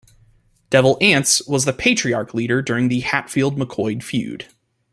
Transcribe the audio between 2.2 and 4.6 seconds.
leader during the Hatfield-McCoy feud.